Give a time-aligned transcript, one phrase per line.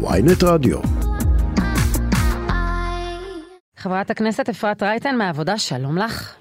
[0.00, 0.78] ויינט רדיו.
[3.76, 6.34] חברת הכנסת אפרת רייטן מהעבודה, שלום לך.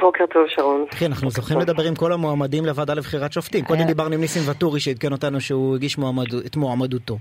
[0.00, 0.84] בוקר טוב, שרון.
[0.90, 3.64] כן, אנחנו זוכים לדבר עם כל המועמדים לוועדה לבחירת שופטים.
[3.64, 3.86] קודם אה.
[3.86, 7.18] דיברנו עם ניסים ואטורי שעדכן אותנו שהוא הגיש מועמד- את מועמדותו.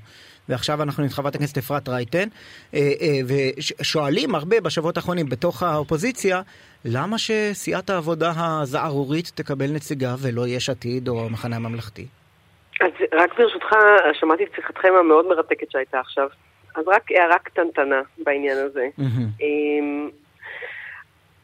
[0.50, 2.28] ועכשיו אנחנו עם חברת הכנסת אפרת רייטן,
[2.74, 6.42] אה, אה, ושואלים הרבה בשבועות האחרונים בתוך האופוזיציה,
[6.86, 12.06] למה שסיעת העבודה הזערורית תקבל נציגה ולא יש עתיד או המחנה הממלכתי?
[12.82, 13.76] אז רק ברשותך,
[14.14, 16.30] שמעתי את שיחתכם המאוד מרתקת שהייתה עכשיו.
[16.76, 18.88] אז רק הערה קטנטנה בעניין הזה.
[19.42, 20.10] אמ,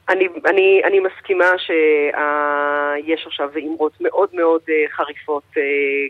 [0.10, 5.64] אני, אני, אני מסכימה שיש עכשיו אמרות מאוד מאוד אה, חריפות אה,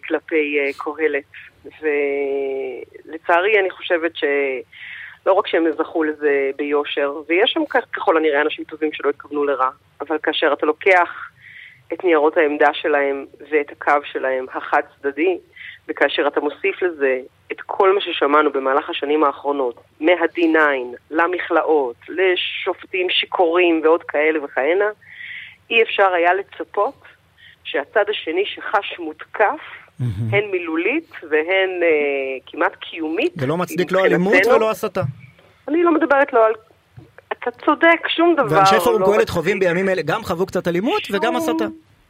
[0.07, 1.23] כלפי אה, קהלת,
[1.81, 8.93] ולצערי אני חושבת שלא רק שהם זכו לזה ביושר, ויש שם ככל הנראה אנשים טובים
[8.93, 9.69] שלא התכוונו לרע,
[10.01, 11.30] אבל כאשר אתה לוקח
[11.93, 15.37] את ניירות העמדה שלהם ואת הקו שלהם החד צדדי,
[15.87, 17.19] וכאשר אתה מוסיף לזה
[17.51, 20.57] את כל מה ששמענו במהלך השנים האחרונות, מה-D9
[21.11, 24.89] למכלאות, לשופטים שיכורים ועוד כאלה וכהנה,
[25.69, 27.03] אי אפשר היה לצפות
[27.63, 29.61] שהצד השני שחש מותקף,
[30.31, 31.87] הן מילולית והן אה,
[32.45, 33.33] כמעט קיומית.
[33.35, 34.33] זה לא מצדיק לא אלימות.
[34.55, 35.01] ולא הסתה.
[35.67, 36.53] אני לא מדברת לא על...
[37.43, 38.55] אתה צודק, שום דבר.
[38.55, 39.29] ואנשי פורום לא קהלת מצדיק.
[39.29, 41.65] חווים בימים אלה גם חוו קצת אלימות וגם שום- הסתה.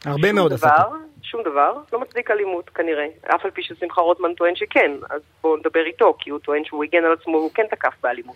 [0.09, 0.83] הרבה שום מאוד דבר, הסתה.
[1.23, 3.05] שום דבר, לא מצדיק אלימות כנראה.
[3.35, 6.83] אף על פי ששמחה רוטמן טוען שכן, אז בואו נדבר איתו, כי הוא טוען שהוא
[6.83, 8.35] הגן על עצמו והוא כן תקף באלימות.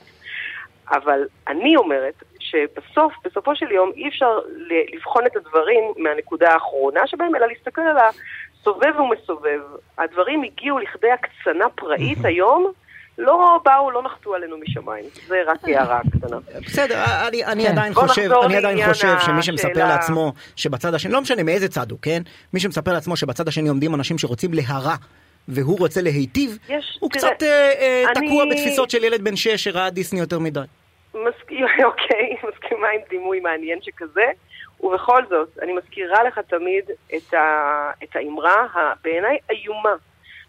[0.92, 4.40] אבל אני אומרת שבסוף, בסופו של יום, אי אפשר
[4.94, 9.60] לבחון את הדברים מהנקודה האחרונה שבהם, אלא להסתכל על הסובב ומסובב.
[9.98, 12.72] הדברים הגיעו לכדי הקצנה פראית היום,
[13.18, 15.06] לא באו, לא נחתו עלינו משמיים.
[15.28, 16.38] זה רק הערה קטנה.
[16.66, 17.72] בסדר, אני, אני כן.
[17.72, 19.88] עדיין חושב, אני עדיין חושב שמי שמספר.
[19.88, 22.22] לעצמו שבצד השני, לא משנה מאיזה צד הוא, כן?
[22.54, 24.96] מי שמספר לעצמו שבצד השני עומדים אנשים שרוצים להרע
[25.48, 29.36] והוא רוצה להיטיב, יש, הוא תראה, קצת אה, אה, אני- תקוע בתפיסות של ילד בן
[29.36, 30.60] שש שראה דיסני יותר מדי.
[31.14, 34.26] מסכים, אוקיי, מסכימה עם דימוי מעניין שכזה,
[34.80, 36.84] ובכל זאת, אני מזכירה לך תמיד
[37.16, 37.40] את, ה,
[38.04, 39.94] את האמרה הבעיניי איומה,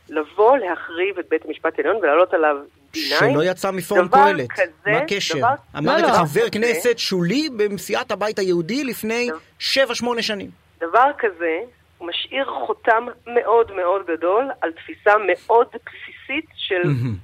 [0.08, 2.56] לבוא להחריב את בית המשפט העליון ולעלות עליו
[2.94, 2.98] D9.
[2.98, 4.52] שלא יצא מפורום דבר קהלת.
[4.52, 4.62] כזה,
[4.92, 5.38] מה הקשר?
[5.38, 6.16] דבר- אמר לא, את זה לא.
[6.26, 9.36] חבר כנסת שולי בסיעת הבית היהודי לפני לא.
[9.58, 10.50] שבע שמונה שנים.
[10.80, 11.58] דבר כזה
[12.00, 16.82] משאיר חותם מאוד מאוד גדול על תפיסה מאוד בסיסית של.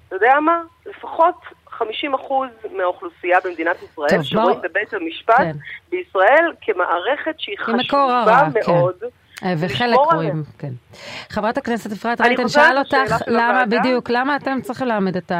[0.08, 0.62] אתה יודע מה?
[0.86, 1.34] לפחות
[1.78, 1.82] 50%
[2.76, 5.52] מהאוכלוסייה במדינת ישראל טוב, שרואים בוא- בבית המשפט כן.
[5.90, 8.72] בישראל כמערכת שהיא חשובה הרע, כן.
[8.72, 8.94] מאוד.
[9.02, 9.08] אה,
[9.58, 10.42] וחלק רואים.
[10.58, 10.72] כן.
[11.28, 13.62] חברת הכנסת אפרת רייטן שאל אותך למה.
[13.66, 15.32] בדיוק, למה אתם צריכים להעמיד את,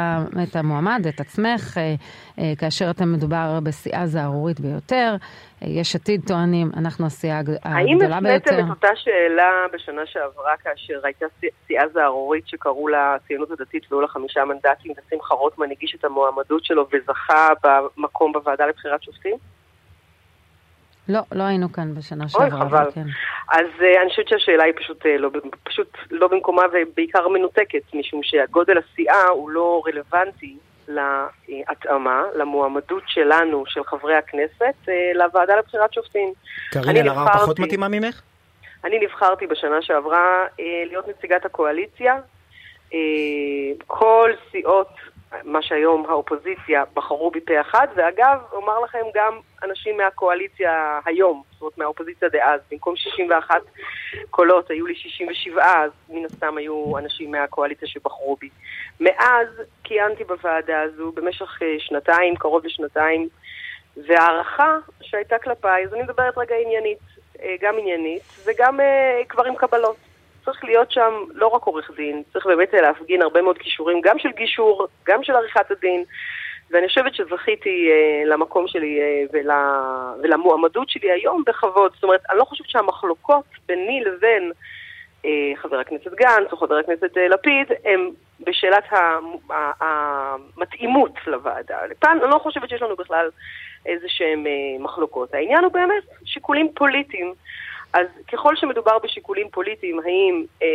[0.55, 1.95] המועמד, את עצמך, אה,
[2.39, 5.15] אה, כאשר אתם מדובר בסיעה זערורית ביותר.
[5.63, 8.59] אה, יש עתיד טוענים, אנחנו הסיעה הג- האם הגדולה הפניתם ביותר.
[8.65, 9.43] את אותה שאלה
[9.73, 14.91] בשנה שעברה כאשר הייתה סי- סיעה זערורית שקראו לה הציונות הדתית והיו לה חמישה מנדטים
[15.07, 19.35] ושמחה רוטמן הגיש את המועמדות שלו וזכה במקום בוועדה לבחירת שופטים?
[21.09, 22.49] לא, לא היינו כאן בשנה אוי, שעברה.
[22.69, 22.77] חבל.
[22.77, 23.05] אבל כן.
[23.51, 25.29] אז uh, אני חושבת שהשאלה היא פשוט, uh, לא,
[25.63, 30.55] פשוט לא במקומה ובעיקר מנותקת, משום שהגודל הסיעה הוא לא רלוונטי
[30.87, 36.33] להתאמה, למועמדות שלנו, של חברי הכנסת, uh, לוועדה לבחירת שופטים.
[36.71, 38.21] קארין אלהרר נבחרתי- פחות מתאימה ממך?
[38.83, 40.45] אני נבחרתי בשנה שעברה
[40.85, 42.15] להיות נציגת הקואליציה.
[43.87, 44.87] כל סיעות,
[45.43, 51.61] מה שהיום האופוזיציה, בחרו בי פה אחד, ואגב, אומר לכם גם אנשים מהקואליציה היום, זאת
[51.61, 53.61] אומרת מהאופוזיציה דאז, במקום 61
[54.29, 58.49] קולות היו לי 67, אז מן הסתם היו אנשים מהקואליציה שבחרו בי.
[58.99, 59.47] מאז
[59.83, 63.27] כיהנתי בוועדה הזו במשך אה, שנתיים, קרוב לשנתיים,
[64.07, 66.99] וההערכה שהייתה כלפיי, אז אני מדברת רגע עניינית,
[67.41, 69.97] אה, גם עניינית וגם אה, כבר עם קבלות.
[70.45, 74.29] צריך להיות שם לא רק עורך דין, צריך באמת להפגין הרבה מאוד כישורים, גם של
[74.29, 76.03] גישור, גם של עריכת הדין,
[76.71, 79.51] ואני חושבת שזכיתי אה, למקום שלי אה, ול,
[80.23, 81.91] ולמועמדות שלי היום בכבוד.
[81.93, 84.51] זאת אומרת, אני לא חושבת שהמחלוקות ביני לבין
[85.25, 88.83] אה, חבר הכנסת גנץ או חבר הכנסת אה, לפיד הם בשאלת
[89.81, 91.77] המתאימות לוועדה.
[92.01, 93.29] כאן אני לא חושבת שיש לנו בכלל
[93.85, 95.33] איזה שהן אה, מחלוקות.
[95.33, 97.33] העניין הוא באמת שיקולים פוליטיים.
[97.93, 100.67] אז ככל שמדובר בשיקולים פוליטיים, האם אה,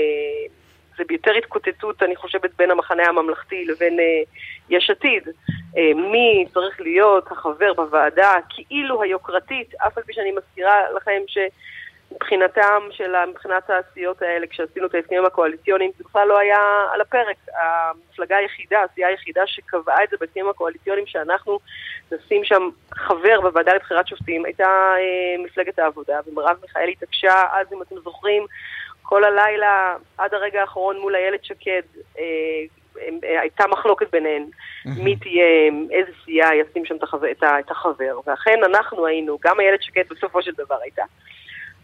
[0.98, 4.22] זה ביותר התקוטטות, אני חושבת, בין המחנה הממלכתי לבין אה,
[4.68, 5.28] יש עתיד,
[5.76, 11.22] אה, מי צריך להיות החבר בוועדה כאילו היוקרתית, אף על פי שאני מזכירה לכם
[12.08, 17.36] שמבחינתם, של, מבחינת הסיעות האלה, כשעשינו את ההסכמים הקואליציוניים, זה בכלל לא היה על הפרק.
[17.60, 21.58] המפלגה היחידה, הסיעה היחידה שקבעה את זה בהסכמים הקואליציוניים, שאנחנו
[22.12, 27.82] נשים שם חבר בוועדה לבחירת שופטים, הייתה אה, מפלגת העבודה, ומרב מיכאלי התעקשה אז, אם
[27.82, 28.46] אתם זוכרים,
[29.02, 31.82] כל הלילה, עד הרגע האחרון מול איילת שקד,
[32.18, 32.24] אה,
[33.22, 34.44] הייתה מחלוקת ביניהן,
[34.84, 35.44] מי תהיה,
[35.90, 36.96] איזה סיעה ישים שם
[37.60, 41.02] את החבר, ואכן אנחנו היינו, גם איילת שקד בסופו של דבר הייתה.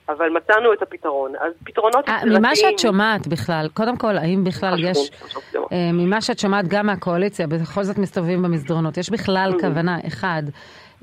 [0.08, 1.32] אבל מצאנו את הפתרון.
[1.40, 2.32] אז פתרונות יצירתיים...
[2.32, 5.10] אה, ממה שאת שומעת בכלל, קודם כל, האם בכלל יש...
[5.72, 9.60] אה, ממה שאת שומעת גם מהקואליציה, בכל זאת מסתובבים במסדרונות, יש בכלל mm.
[9.60, 10.42] כוונה, אחד,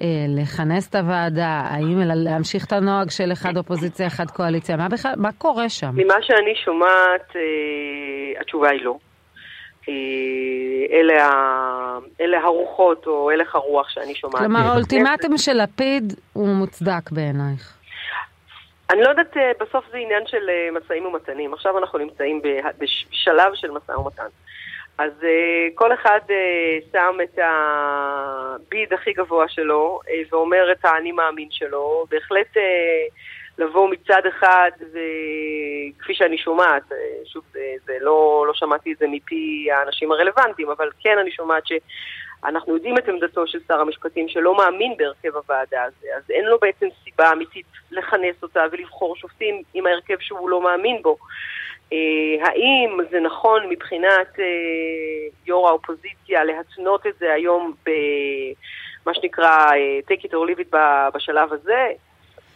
[0.02, 5.14] אה, לכנס את הוועדה, האם להמשיך את הנוהג של אחד אופוזיציה, אחד קואליציה, מה בכלל,
[5.18, 5.92] מה קורה שם?
[5.94, 7.34] ממה שאני שומעת,
[8.42, 8.98] התשובה היא לא.
[10.92, 11.32] אלה, ה...
[12.22, 14.42] אלה הרוחות או הלך הרוח שאני שומעת.
[14.42, 17.81] כלומר, האולטימטום של לפיד הוא מוצדק בעינייך.
[18.92, 21.54] אני לא יודעת, אה, בסוף זה עניין של אה, משאים ומתנים.
[21.54, 22.42] עכשיו אנחנו נמצאים
[22.78, 24.28] בשלב של משא ומתן.
[24.98, 25.26] אז uh,
[25.76, 26.20] כל אחד
[26.92, 30.00] שם את הביד הכי גבוה שלו
[30.32, 32.06] ואומר את האני מאמין שלו.
[32.10, 32.58] בהחלט
[33.58, 36.84] לבוא מצד אחד, וכפי שאני שומעת,
[37.26, 41.68] שוב, זה, זה לא, לא שמעתי את זה מפי האנשים הרלוונטיים, אבל כן אני שומעת
[41.68, 41.72] ש...
[42.46, 46.58] אנחנו יודעים את עמדתו של שר המשפטים שלא מאמין בהרכב הוועדה הזה, אז אין לו
[46.60, 51.18] בעצם סיבה אמיתית לכנס אותה ולבחור שופטים עם ההרכב שהוא לא מאמין בו.
[51.92, 51.94] Uh,
[52.48, 54.42] האם זה נכון מבחינת uh,
[55.46, 60.78] יו"ר האופוזיציה להתנות את זה היום במה שנקרא uh, take it or leave it
[61.14, 61.88] בשלב הזה?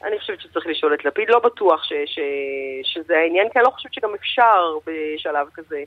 [0.03, 1.29] אני חושבת שצריך לשאול את לפיד.
[1.29, 2.19] לא בטוח ש, ש,
[2.83, 5.83] שזה העניין, כי אני לא חושבת שגם אפשר בשלב כזה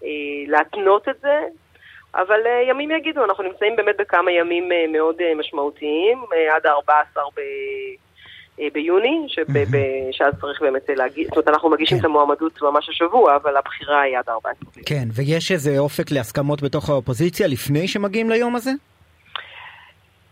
[0.00, 0.04] uh,
[0.46, 1.40] להתנות את זה.
[2.14, 6.66] אבל uh, ימים יגידו, אנחנו נמצאים באמת בכמה ימים uh, מאוד uh, משמעותיים, uh, עד
[6.66, 7.40] ה-14 ב...
[8.72, 9.26] ביוני,
[10.12, 12.00] שאז צריך באמת להגיד, זאת אומרת, אנחנו מגישים כן.
[12.00, 14.82] את המועמדות ממש השבוע, אבל הבחירה היא עד 14.
[14.86, 18.70] כן, ויש איזה אופק להסכמות בתוך האופוזיציה לפני שמגיעים ליום הזה?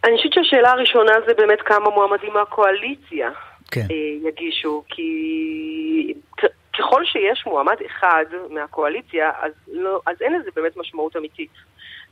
[0.05, 3.31] אני חושבת שהשאלה הראשונה זה באמת כמה מועמדים מהקואליציה
[3.71, 3.87] כן.
[4.29, 6.15] יגישו, כי
[6.81, 11.51] ככל שיש מועמד אחד מהקואליציה, אז, לא, אז אין לזה באמת משמעות אמיתית.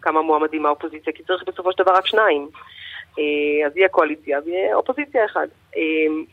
[0.00, 2.48] כמה מועמדים מהאופוזיציה, כי צריך בסופו של דבר רק שניים.
[3.18, 5.46] אה, אז יהיה קואליציה, ויהיה אופוזיציה אחד.
[5.76, 5.82] אה,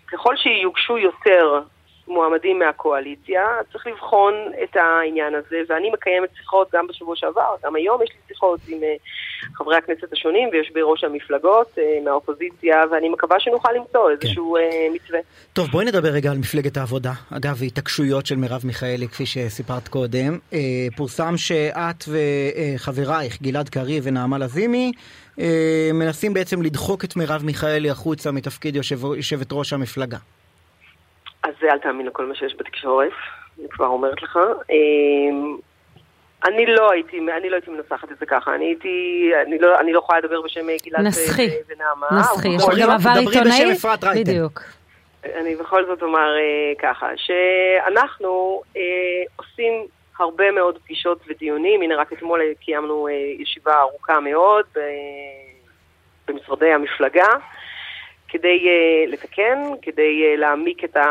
[0.08, 1.62] ככל שיוגשו יותר
[2.08, 8.04] מועמדים מהקואליציה, צריך לבחון את העניין הזה, ואני מקיימת שיחות גם בשבוע שעבר, גם היום
[8.04, 8.96] יש לי שיחות עם אה,
[9.54, 14.94] חברי הכנסת השונים ויושבי ראש המפלגות מהאופוזיציה, ואני מקווה שנוכל למצוא איזשהו כן.
[14.94, 15.20] מתווה.
[15.54, 17.12] טוב, בואי נדבר רגע על מפלגת העבודה.
[17.38, 20.40] אגב, התעקשויות של מרב מיכאלי, כפי שסיפרת קודם.
[20.96, 24.92] פורסם שאת וחברייך, גלעד קריב ונעמה לזימי,
[25.40, 30.18] אה, מנסים בעצם לדחוק את מרב מיכאלי החוצה מתפקיד יושב, יושבת ראש המפלגה.
[31.48, 33.12] אז זה אל תאמין לכל מה שיש בתקשורת,
[33.60, 34.38] אני כבר אומרת לך.
[34.72, 34.76] אה,
[36.48, 39.94] אני לא הייתי, אני לא הייתי מנסחת את זה ככה, אני הייתי, אני לא, אני
[39.94, 42.08] לא יכולה לדבר בשם גלעד נסחי, ונעמה.
[42.20, 43.76] נסחי, יש לך גם עבר עיתונאי,
[44.16, 44.62] בדיוק.
[45.36, 48.82] אני בכל זאת אומר אה, ככה, שאנחנו אה,
[49.36, 49.88] עושים
[50.20, 51.82] הרבה מאוד פגישות ודיונים.
[51.82, 54.66] הנה, רק אתמול קיימנו אה, ישיבה ארוכה מאוד
[56.28, 57.28] במשרדי המפלגה.
[58.38, 61.04] כדי uh, לתקן, כדי uh, להעמיק את, ה,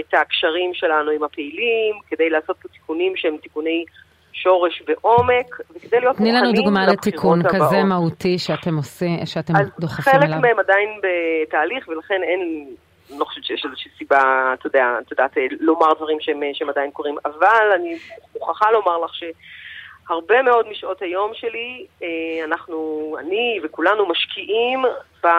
[0.00, 3.84] את הקשרים שלנו עם הפעילים, כדי לעשות פה תיקונים שהם תיקוני
[4.32, 6.52] שורש ועומק, וכדי להיות מוכנים לבחירות הבאות.
[6.52, 10.24] תני לנו דוגמה לתיקון כזה מהותי שאתם עושים, שאתם דוחפים אליו.
[10.24, 12.66] אז חלק מהם עדיין בתהליך, ולכן אין
[13.18, 17.14] לא חושבת שיש איזושהי סיבה, אתה יודע, את יודעת, לומר דברים שהם, שהם עדיין קורים,
[17.24, 17.98] אבל אני
[18.34, 19.10] מוכרחה לומר לך
[20.10, 22.08] שהרבה מאוד משעות היום שלי, אה,
[22.44, 24.82] אנחנו, אני וכולנו משקיעים
[25.24, 25.30] אה,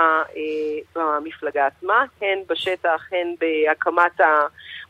[0.96, 4.20] במפלגה עצמה, הן בשטח, הן בהקמת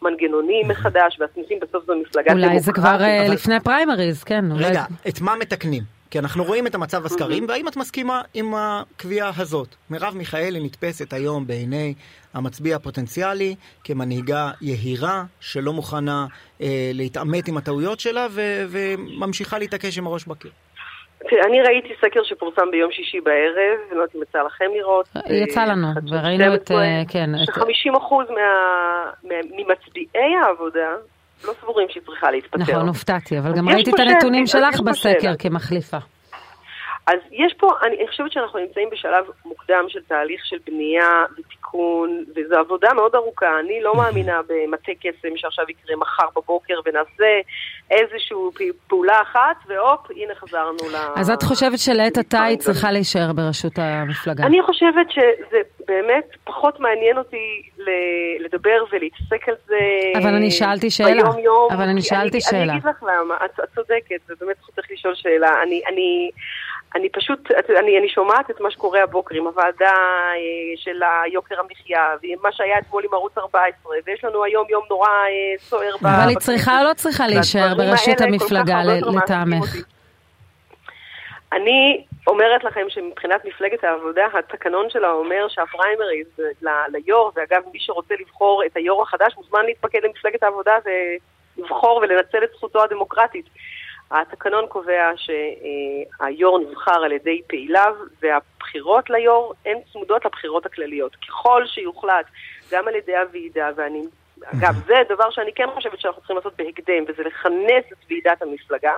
[0.02, 3.34] המנגנונים מחדש, והסניפים בסוף זו מפלגה אולי זה כבר אה, אבל...
[3.34, 4.46] לפני פריימריז, כן.
[4.56, 5.84] רגע, את מה מתקנים?
[6.12, 9.76] כי אנחנו רואים את המצב הסקרים, והאם את מסכימה עם הקביעה הזאת?
[9.90, 11.94] מרב מיכאלי נתפסת היום בעיני
[12.34, 16.26] המצביע הפוטנציאלי כמנהיגה יהירה, שלא מוכנה
[16.62, 20.52] אה, להתעמת עם הטעויות שלה ו- וממשיכה להתעקש עם הראש בקיר.
[21.46, 25.10] אני ראיתי סקר שפורסם ביום שישי בערב, אני לא יודעת אם יצא לכם לראות.
[25.30, 27.30] יצא לנו, וראינו את, אה, כן.
[27.46, 28.16] ש-50%
[29.26, 30.96] ממצביעי העבודה
[31.48, 32.60] לא סבורים שהיא צריכה להתפטר.
[32.60, 35.98] נכון, הופתעתי, אבל גם ראיתי את הנתונים שלך בסקר כמחליפה.
[37.08, 41.26] אז יש פה, אני חושבת שאנחנו נמצאים בשלב מוקדם של תהליך של בנייה
[41.72, 43.60] ותיקון, וזו עבודה מאוד ארוכה.
[43.60, 47.40] אני לא מאמינה במטה קסם שעכשיו יקרה מחר בבוקר ונעשה
[47.92, 50.96] איזושהי פעולה אחת, והופ, הנה חזרנו ל...
[51.16, 54.46] אז את חושבת שלעת עתה היא צריכה להישאר בראשות המפלגה?
[54.46, 57.62] אני חושבת שזה באמת פחות מעניין אותי
[58.40, 59.80] לדבר ולהתעסק על זה
[60.18, 61.24] אבל אני שאלתי שאלה.
[61.24, 61.68] ביום-יום.
[61.72, 62.62] אבל אני שאלתי אני, שאלה.
[62.62, 65.50] אני אגיד לך למה, את, את צודקת, ובאמת צריך לשאול שאלה.
[65.64, 65.82] אני...
[65.92, 66.30] אני
[66.96, 72.16] אני פשוט, אני, אני שומעת את מה שקורה הבוקר עם הוועדה אה, של היוקר המחיה,
[72.24, 75.96] ועם מה שהיה אתמול עם ערוץ 14, ויש לנו היום יום נורא אה, סוער.
[76.02, 79.76] אבל היא צריכה או לא צריכה להישאר בראשות המפלגה לטעמך?
[81.54, 86.28] אני אומרת לכם שמבחינת מפלגת העבודה, התקנון שלה אומר שהפריימריז
[86.88, 90.74] ליו"ר, ואגב, מי שרוצה לבחור את היו"ר החדש מוזמן להתפקד למפלגת העבודה
[91.58, 93.46] ולבחור ולנצל את זכותו הדמוקרטית.
[94.12, 101.16] התקנון קובע שהיו"ר נבחר על ידי פעיליו, והבחירות ליו"ר הן צמודות לבחירות הכלליות.
[101.16, 102.26] ככל שיוחלט
[102.72, 104.02] גם על ידי הוועידה, ואני...
[104.44, 108.94] אגב, זה דבר שאני כן חושבת שאנחנו צריכים לעשות בהקדם, וזה לכנס את ועידת המפלגה.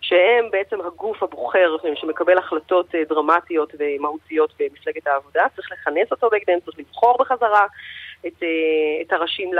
[0.00, 6.60] שהם בעצם הגוף הבוחר שמקבל החלטות אה, דרמטיות ומהותיות במפלגת העבודה, צריך לכנס אותו בהקדם,
[6.64, 7.66] צריך לבחור בחזרה
[8.26, 8.48] את, אה,
[9.02, 9.58] את הראשים ל...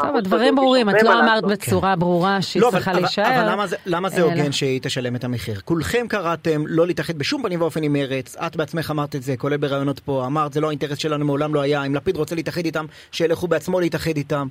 [0.00, 3.24] טוב, הדברים ברורים, את לא אמרת בצורה ברורה שהיא לא, צריכה להישאר.
[3.24, 5.60] אבל למה זה, למה זה הוגן שהיא תשלם את המחיר?
[5.64, 9.56] כולכם קראתם לא להתאחד בשום פנים ואופן עם מרץ, את בעצמך אמרת את זה, כולל
[9.56, 12.84] בראיונות פה, אמרת זה לא האינטרס שלנו, מעולם לא היה, אם לפיד רוצה להתאחד איתם,
[13.12, 14.46] שילכו בעצמו להתאחד איתם.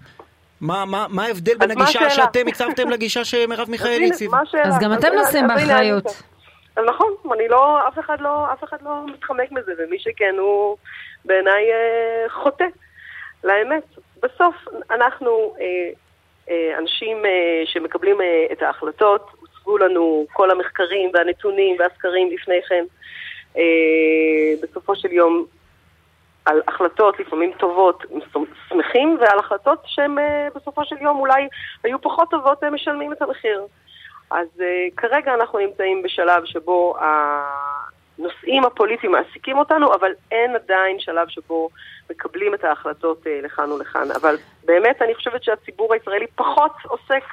[0.61, 4.37] מה, מה, מה ההבדל בין הגישה שאתם הצבתם לגישה שמרב מיכאלי הציבה?
[4.63, 6.05] אז גם אתם נושאים באחריות.
[6.75, 10.77] אז נכון, אני לא, אף אחד לא, אף אחד לא מתחמק מזה, ומי שכן הוא
[11.25, 12.65] בעיניי אה, חוטא
[13.43, 13.84] לאמת.
[14.24, 14.55] בסוף
[14.91, 15.89] אנחנו אה,
[16.50, 18.17] אה, אנשים אה, שמקבלים
[18.51, 22.86] את ההחלטות, הוצגו לנו כל המחקרים והנתונים והסקרים לפני כן.
[24.62, 25.46] בסופו של יום
[26.46, 28.03] על החלטות לפעמים טובות
[28.69, 30.15] שמחים, ועל החלטות שהן
[30.55, 31.48] בסופו של יום אולי
[31.84, 33.65] היו פחות טובות, הם משלמים את המחיר.
[34.31, 34.48] אז
[34.98, 36.96] כרגע אנחנו נמצאים בשלב שבו
[38.19, 41.69] הנושאים הפוליטיים מעסיקים אותנו, אבל אין עדיין שלב שבו
[42.09, 44.11] מקבלים את ההחלטות uh, לכאן ולכאן.
[44.21, 44.35] אבל
[44.65, 47.23] באמת אני חושבת שהציבור הישראלי פחות עוסק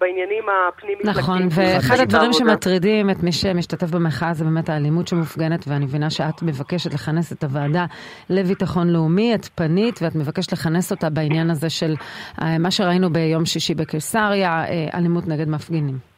[0.00, 1.18] בעניינים הפנים-מפלגתיים.
[1.18, 6.42] נכון, ואחד הדברים שמטרידים את מי שמשתתף במחאה זה באמת האלימות שמופגנת, ואני מבינה שאת
[6.42, 7.84] מבקשת לכנס את הוועדה
[8.30, 11.94] לביטחון לאומי, את פנית, ואת מבקשת לכנס אותה בעניין הזה של
[12.42, 16.15] אה, מה שראינו ביום שישי בקיסריה, אה, אלימות נגד מפגינים.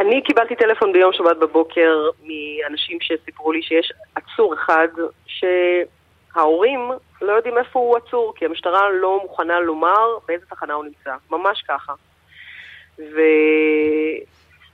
[0.00, 4.88] אני קיבלתי טלפון ביום שבת בבוקר מאנשים שסיפרו לי שיש עצור אחד
[5.26, 6.90] שההורים
[7.22, 11.14] לא יודעים איפה הוא עצור, כי המשטרה לא מוכנה לומר באיזה תחנה הוא נמצא.
[11.30, 11.92] ממש ככה.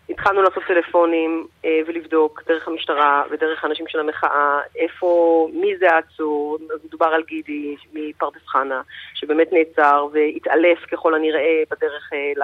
[0.09, 6.59] והתחלנו לעשות טלפונים אה, ולבדוק דרך המשטרה ודרך האנשים של המחאה איפה, מי זה העצור,
[6.85, 8.83] מדובר על גידי מפרדס חנה,
[9.15, 12.43] שבאמת נעצר והתעלף ככל הנראה בדרך אה, ל...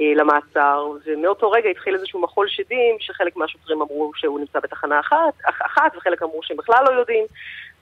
[0.00, 5.34] אה, למעצר, ומאותו רגע התחיל איזשהו מחול שדים, שחלק מהשוטרים אמרו שהוא נמצא בתחנה אחת,
[5.44, 7.24] אחת וחלק אמרו שהם בכלל לא יודעים,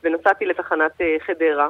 [0.02, 0.92] ונסעתי לתחנת
[1.26, 1.68] חדרה.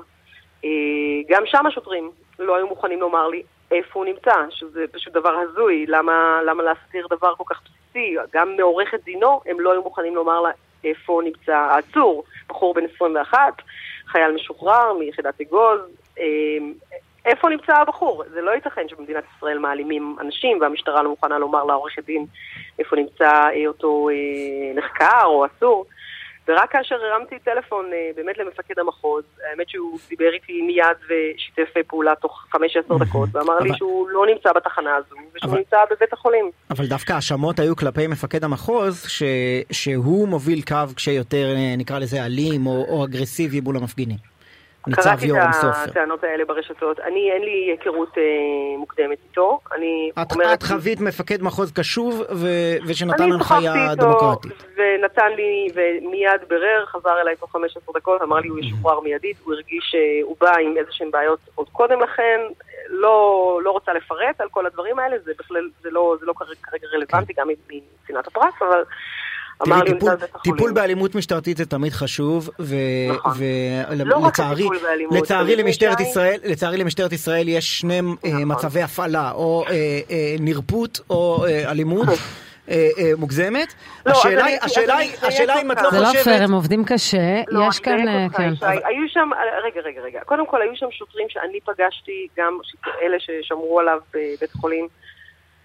[1.29, 5.87] גם שם השוטרים לא היו מוכנים לומר לי איפה הוא נמצא, שזה פשוט דבר הזוי,
[5.89, 8.17] למה, למה להסתיר דבר כל כך בסיסי?
[8.33, 10.51] גם מעורכת דינו הם לא היו מוכנים לומר לה
[10.85, 13.39] איפה נמצא העצור, בחור בן 21,
[14.07, 15.81] חייל משוחרר מיחידת אגוז,
[17.25, 18.23] איפה נמצא הבחור?
[18.33, 22.27] זה לא ייתכן שבמדינת ישראל מעלימים אנשים והמשטרה לא מוכנה לומר לעורכת דין
[22.79, 25.87] איפה נמצא אה, אותו אה, נחקר או עצור.
[26.49, 32.15] ורק כאשר הרמתי טלפון אה, באמת למפקד המחוז, האמת שהוא דיבר איתי מיד ושיתף פעולה
[32.15, 32.59] תוך 5-10
[33.05, 36.51] דקות, ואמר לי שהוא לא נמצא בתחנה הזו, ושהוא נמצא בבית החולים.
[36.71, 39.07] אבל דווקא ההאשמות היו כלפי מפקד המחוז,
[39.73, 44.34] שהוא מוביל קו כשיותר, נקרא לזה, אלים או אגרסיבי מול המפגינים.
[44.87, 45.73] ניצב יורם סופר.
[45.73, 47.01] קראתי את הטענות האלה ברשתות.
[47.01, 48.23] אני, אין לי היכרות אה,
[48.79, 49.61] מוקדמת איתו.
[49.73, 50.59] אני את, אומרת...
[50.59, 52.47] את חווית מפקד מחוז קשוב ו...
[52.87, 54.53] ושנתן הנחיה דמוקרטית.
[54.77, 59.55] ונתן לי, ומיד ברר, חזר אליי תוך 15 דקות, אמר לי הוא ישוחרר מיידית, הוא
[59.55, 62.41] הרגיש שהוא בא עם איזה שהן בעיות עוד קודם לכן.
[62.89, 66.87] לא, לא רוצה לפרט על כל הדברים האלה, זה בכלל, זה לא, זה לא כרגע
[66.95, 67.43] רלוונטי, כן.
[67.43, 67.49] גם
[68.05, 68.83] מצנעת הפרס, אבל...
[69.65, 70.11] תראי, טיפול,
[70.43, 74.77] טיפול באלימות משטרתית זה תמיד חשוב, ולצערי, נכון.
[75.11, 78.45] לא לצערי למשטרת ישראל, לצערי למשטרת ישראל יש שני אה, נכון.
[78.45, 82.09] מצבי הפעלה, או אה, אה, נרפות או אה, אלימות.
[82.71, 83.75] אה, אה, מוגזמת.
[84.07, 86.13] לא, השאלה היא, השאלה היא, השאלה אם את לא חושבת...
[86.13, 88.29] זה לא פייר, הם עובדים קשה, לא, יש כאן...
[88.29, 88.53] כן.
[88.63, 89.31] היו שם,
[89.65, 90.21] רגע, רגע, רגע.
[90.25, 92.59] קודם כל, היו שם שוטרים שאני פגשתי, גם
[93.03, 94.89] אלה ששמרו עליו בבית חולים.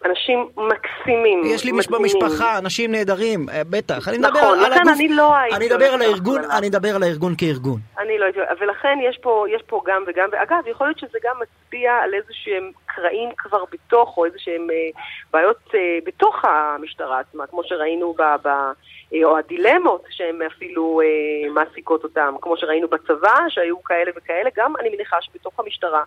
[0.06, 1.42] אנשים מקסימים.
[1.46, 2.00] יש לי מדהימים.
[2.00, 4.08] במשפחה אנשים נהדרים, אה, בטח.
[4.08, 5.56] אני מדבר נכון, על הגוף, אני לא הייתי...
[5.56, 7.80] אני אדבר על הארגון, אני אדבר על הארגון כארגון.
[8.00, 8.40] אני לא הייתי...
[8.60, 12.34] ולכן יש פה, יש פה גם וגם, ואגב, יכול להיות שזה גם מצביע על איזה
[12.34, 15.02] שהם קרעים כבר בתוך, או איזה שהם אה,
[15.34, 18.22] בעיות אה, בתוך המשטרה עצמה, כמו שראינו ב...
[18.44, 18.50] ב
[19.14, 24.74] אה, או הדילמות שהן אפילו אה, מעסיקות אותם, כמו שראינו בצבא, שהיו כאלה וכאלה, גם
[24.82, 26.04] אני מניחה שבתוך המשטרה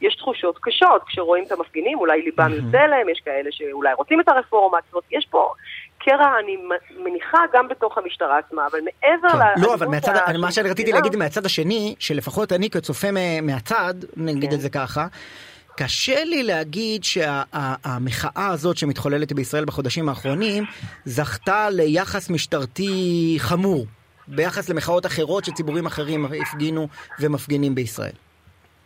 [0.00, 4.28] יש תחושות קשות, כשרואים את המפגינים, אולי ליבם יוצא להם, יש כאלה שאולי רוצים את
[4.28, 5.52] הרפורמה, זאת אומרת, יש פה
[5.98, 6.56] קרע, אני
[7.04, 9.38] מניחה, גם בתוך המשטרה עצמה, אבל מעבר כן.
[9.38, 9.64] ל...
[9.66, 13.08] לא, אבל מהצד, מה שאני רציתי להגיד מהצד השני, שלפחות אני כצופה
[13.42, 14.56] מהצד, נגיד כן.
[14.56, 15.06] את זה ככה,
[15.76, 20.64] קשה לי להגיד שהמחאה הזאת שמתחוללת בישראל בחודשים האחרונים
[21.04, 23.86] זכתה ליחס משטרתי חמור
[24.28, 26.88] ביחס למחאות אחרות שציבורים אחרים הפגינו
[27.20, 28.12] ומפגינים בישראל.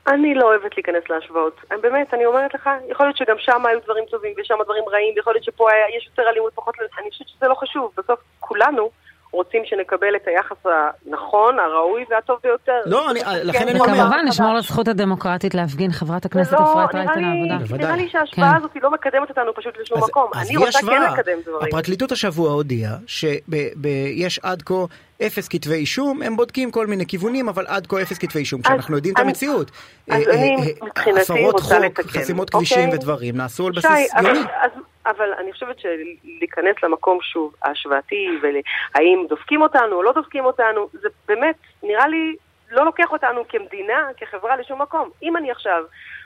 [0.06, 1.60] אני לא אוהבת להיכנס להשוואות.
[1.82, 5.32] באמת, אני אומרת לך, יכול להיות שגם שם היו דברים טובים ושם דברים רעים, ויכול
[5.32, 6.74] להיות שפה היה, יש יותר אלימות, פחות...
[7.00, 7.92] אני חושבת שזה לא חשוב.
[7.98, 8.90] בסוף כולנו
[9.36, 12.80] רוצים שנקבל את היחס הנכון, הראוי והטוב ביותר.
[12.86, 13.92] לא, אני, לכן אני אומר...
[13.92, 17.76] וכמובן, נשמור על הזכות הדמוקרטית להפגין חברת הכנסת אפרת רייטן העבודה.
[17.76, 18.56] נראה לי שההשוואה כן.
[18.56, 20.30] הזאת לא מקדמת אותנו פשוט לשום מקום.
[20.34, 21.68] אני רוצה כן לקדם דברים.
[21.68, 24.74] הפרקליטות השבוע הודיעה שיש עד כה
[25.22, 28.96] אפס כתבי אישום, הם בודקים כל מיני כיוונים, אבל עד כה אפס כתבי אישום, כשאנחנו
[28.96, 29.70] יודעים את המציאות.
[30.10, 31.84] אז אני מבחינתי רוצה לתקן.
[31.84, 32.94] הפרות חוק, חסימות כבישים אוקיי.
[32.98, 34.38] ודברים נעשו על בסיס יומי.
[35.06, 41.08] אבל אני חושבת שלהיכנס למקום שוב השוואתי, והאם דופקים אותנו או לא דופקים אותנו, זה
[41.28, 42.36] באמת, נראה לי,
[42.70, 45.10] לא לוקח אותנו כמדינה, כחברה לשום מקום.
[45.22, 45.84] אם אני עכשיו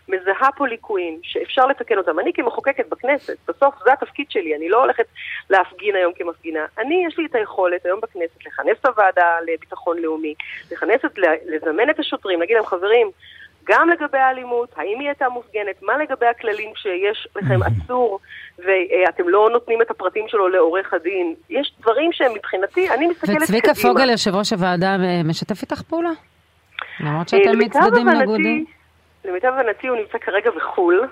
[0.08, 4.82] מזהה פה ליקויים שאפשר לתקן אותם, אני כמחוקקת בכנסת, בסוף זה התפקיד שלי, אני לא
[4.82, 5.06] הולכת
[5.50, 6.66] להפגין היום כמפגינה.
[6.78, 10.34] אני, יש לי את היכולת היום בכנסת לכנס את הוועדה לביטחון לאומי,
[10.72, 13.10] לכנס את, לזמן את השוטרים, להגיד להם, חברים,
[13.64, 18.18] גם לגבי האלימות, האם היא הייתה מופגנת, מה לגבי הכללים שיש לכם עצור
[18.58, 21.34] ואתם לא נותנים את הפרטים שלו לעורך הדין.
[21.50, 23.44] יש דברים שהם מבחינתי, אני מסתכלת קדימה.
[23.44, 26.10] וצביקה פוגל, יושב ראש הוועדה, משתף איתך פעולה?
[27.00, 28.64] למרות שאתם מצדדים נגודים.
[29.24, 31.06] למיטב הבנתי הוא נמצא כרגע בחו"ל.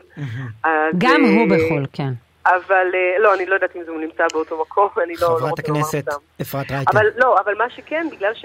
[0.98, 2.12] גם הוא אה, בחו"ל, כן.
[2.46, 5.28] אבל אה, לא, אני לא יודעת אם הוא נמצא באותו מקום, אני לא...
[5.30, 6.04] לא חברת הכנסת
[6.42, 6.90] אפרת רייטן.
[6.98, 8.44] אבל לא, אבל מה שכן, בגלל ש...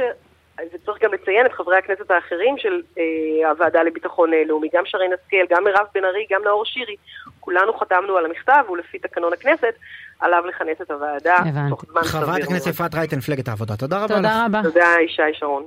[0.73, 5.13] וצריך גם לציין את חברי הכנסת האחרים של אה, הוועדה לביטחון אה, לאומי, גם שרן
[5.13, 6.95] השכל, גם מירב בן ארי, גם נאור שירי.
[7.39, 9.73] כולנו חתמנו על המכתב, ולפי תקנון הכנסת,
[10.19, 11.37] עליו לכנס את הוועדה
[11.69, 12.21] תוך זמן סביר.
[12.21, 14.45] חברת הכנסת אפרת רייטן, מפלגת העבודה, תודה רבה תודה לך.
[14.45, 14.61] רבה.
[14.63, 15.63] תודה, ישי שרון.